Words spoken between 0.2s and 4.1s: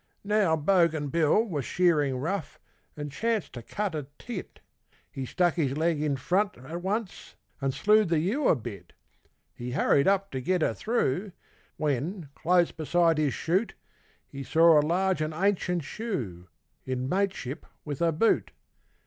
Now Bogan Bill was shearing rough and chanced to cut a